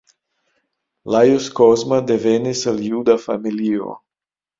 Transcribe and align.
Lajos 1.15 1.49
Kozma 1.59 1.99
devenis 2.13 2.63
el 2.73 2.81
juda 2.87 3.19
familio. 3.27 3.93